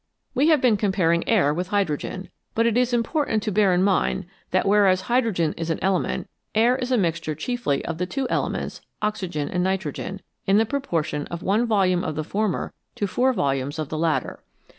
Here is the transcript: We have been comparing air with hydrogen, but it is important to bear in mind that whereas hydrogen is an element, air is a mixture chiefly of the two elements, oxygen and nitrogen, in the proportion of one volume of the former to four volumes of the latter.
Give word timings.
We 0.33 0.47
have 0.47 0.61
been 0.61 0.77
comparing 0.77 1.29
air 1.29 1.53
with 1.53 1.67
hydrogen, 1.67 2.29
but 2.55 2.65
it 2.65 2.75
is 2.75 2.91
important 2.91 3.43
to 3.43 3.51
bear 3.51 3.71
in 3.71 3.83
mind 3.83 4.25
that 4.49 4.67
whereas 4.67 5.01
hydrogen 5.01 5.53
is 5.57 5.69
an 5.69 5.77
element, 5.79 6.27
air 6.55 6.75
is 6.75 6.91
a 6.91 6.97
mixture 6.97 7.35
chiefly 7.35 7.85
of 7.85 7.99
the 7.99 8.07
two 8.07 8.27
elements, 8.27 8.81
oxygen 9.03 9.47
and 9.47 9.63
nitrogen, 9.63 10.21
in 10.47 10.57
the 10.57 10.65
proportion 10.65 11.27
of 11.27 11.43
one 11.43 11.67
volume 11.67 12.03
of 12.03 12.15
the 12.15 12.23
former 12.23 12.73
to 12.95 13.05
four 13.05 13.31
volumes 13.31 13.77
of 13.77 13.89
the 13.89 13.97
latter. 13.99 14.41